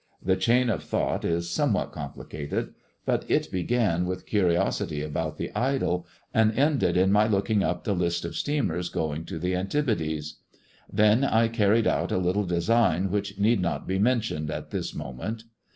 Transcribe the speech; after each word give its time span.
The 0.19 0.35
chain 0.35 0.71
of 0.71 0.83
thought 0.83 1.23
is 1.23 1.47
somewhat 1.51 1.91
complicated, 1.91 2.73
but 3.05 3.23
it 3.29 3.51
began 3.51 4.07
with 4.07 4.25
curiosity 4.25 5.03
about 5.03 5.37
the 5.37 5.51
idol, 5.55 6.07
and 6.33 6.51
ended 6.57 6.97
in 6.97 7.11
my 7.11 7.27
looking 7.27 7.61
up 7.63 7.83
the 7.83 7.93
list 7.93 8.25
of 8.25 8.35
steamers 8.35 8.89
going 8.89 9.25
to 9.25 9.37
the 9.37 9.55
Antipodes. 9.55 10.37
Then 10.91 11.23
I 11.23 11.47
carried 11.49 11.85
out 11.85 12.11
a 12.11 12.17
little 12.17 12.45
design 12.45 13.11
which 13.11 13.37
need 13.37 13.61
not 13.61 13.85
be 13.87 13.99
mentioned 13.99 14.49
at 14.49 14.71
this 14.71 14.95
moment. 14.95 15.43